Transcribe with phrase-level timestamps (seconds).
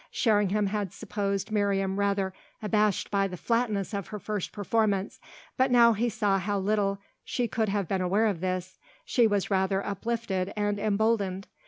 [0.09, 5.19] Sherringham had supposed Miriam rather abashed by the flatness of her first performance,
[5.57, 9.51] but he now saw how little she could have been aware of this: she was
[9.51, 11.45] rather uplifted and emboldened.